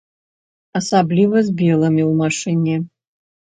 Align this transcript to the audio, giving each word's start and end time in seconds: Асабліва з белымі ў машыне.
Асабліва 0.79 1.43
з 1.49 1.53
белымі 1.59 2.03
ў 2.09 2.11
машыне. 2.23 2.75